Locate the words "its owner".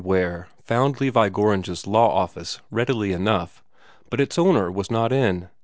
4.19-4.71